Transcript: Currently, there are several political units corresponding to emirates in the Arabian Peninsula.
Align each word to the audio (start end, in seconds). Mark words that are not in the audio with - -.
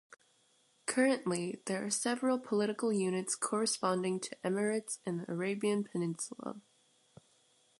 Currently, 0.87 1.61
there 1.67 1.85
are 1.85 1.91
several 1.91 2.39
political 2.39 2.91
units 2.91 3.35
corresponding 3.35 4.19
to 4.21 4.35
emirates 4.43 4.97
in 5.05 5.17
the 5.19 5.31
Arabian 5.31 5.83
Peninsula. 5.83 6.59